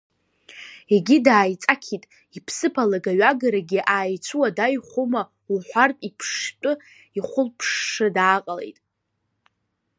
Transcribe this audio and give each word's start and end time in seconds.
Егьи 0.93 1.17
дааиҵақьит, 1.25 2.03
иԥсыԥ 2.37 2.75
алагаҩагарагьы 2.83 3.79
ааицәуадаҩхома 3.93 5.21
уҳәартә 5.51 6.03
иԥштәы 6.09 6.73
ихәылԥшша 7.17 8.07
дааҟалеит. 8.15 8.77